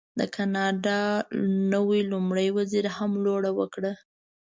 [0.19, 1.01] د کاناډا
[1.73, 3.91] نوي لومړي وزیر هم لوړه وکړه.